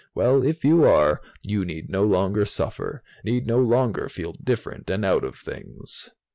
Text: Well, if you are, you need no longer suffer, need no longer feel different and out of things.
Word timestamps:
Well, 0.15 0.43
if 0.43 0.65
you 0.65 0.83
are, 0.85 1.21
you 1.43 1.63
need 1.63 1.91
no 1.91 2.03
longer 2.03 2.43
suffer, 2.45 3.03
need 3.23 3.45
no 3.45 3.59
longer 3.59 4.09
feel 4.09 4.31
different 4.33 4.89
and 4.89 5.05
out 5.05 5.23
of 5.23 5.37
things. 5.37 6.09